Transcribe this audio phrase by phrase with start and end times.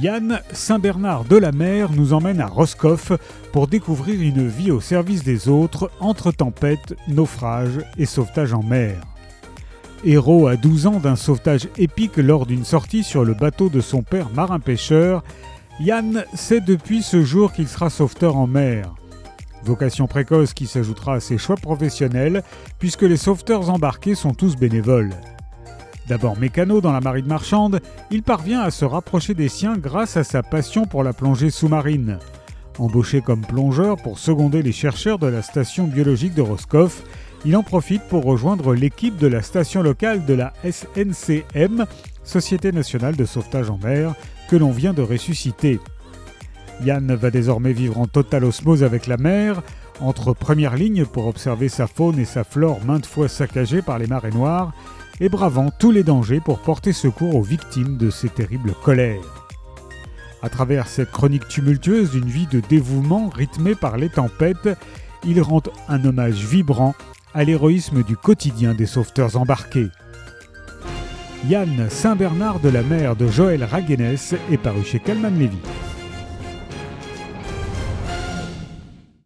[0.00, 3.12] Yann Saint-Bernard de la Mer nous emmène à Roscoff
[3.52, 8.98] pour découvrir une vie au service des autres entre tempêtes, naufrages et sauvetage en mer.
[10.02, 14.02] Héros à 12 ans d'un sauvetage épique lors d'une sortie sur le bateau de son
[14.02, 15.22] père marin-pêcheur,
[15.78, 18.94] Yann sait depuis ce jour qu'il sera sauveteur en mer.
[19.62, 22.42] Vocation précoce qui s'ajoutera à ses choix professionnels
[22.78, 25.10] puisque les sauveteurs embarqués sont tous bénévoles.
[26.08, 27.80] D'abord mécano dans la marine marchande,
[28.10, 32.18] il parvient à se rapprocher des siens grâce à sa passion pour la plongée sous-marine.
[32.78, 37.04] Embauché comme plongeur pour seconder les chercheurs de la station biologique de Roscoff,
[37.44, 41.86] il en profite pour rejoindre l'équipe de la station locale de la SNCM,
[42.24, 44.14] Société nationale de sauvetage en mer,
[44.48, 45.80] que l'on vient de ressusciter.
[46.84, 49.62] Yann va désormais vivre en totale osmose avec la mer,
[50.00, 54.06] entre première ligne pour observer sa faune et sa flore maintes fois saccagées par les
[54.06, 54.72] marées noires,
[55.22, 59.46] et bravant tous les dangers pour porter secours aux victimes de ces terribles colères.
[60.42, 64.68] À travers cette chronique tumultueuse d'une vie de dévouement rythmée par les tempêtes,
[65.24, 66.96] il rend un hommage vibrant
[67.34, 69.90] à l'héroïsme du quotidien des sauveteurs embarqués.
[71.48, 75.60] Yann Saint-Bernard de la mer de Joël Raguenès est paru chez Calman Lévy.